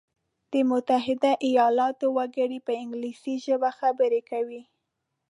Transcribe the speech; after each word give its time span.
د 0.51 0.53
متحده 0.71 1.31
ایلاتو 1.45 2.05
وګړي 2.17 2.59
په 2.67 2.71
انګلیسي 2.81 3.35
ژبه 3.45 3.69
خبري 3.79 4.21
کوي. 4.31 4.61